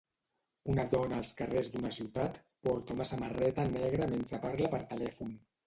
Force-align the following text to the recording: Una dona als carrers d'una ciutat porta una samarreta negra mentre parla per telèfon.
Una 0.75 0.85
dona 0.93 1.19
als 1.23 1.29
carrers 1.41 1.69
d'una 1.75 1.91
ciutat 1.99 2.41
porta 2.69 2.97
una 2.97 3.09
samarreta 3.13 3.69
negra 3.79 4.11
mentre 4.17 4.43
parla 4.51 4.75
per 4.77 4.85
telèfon. 4.99 5.35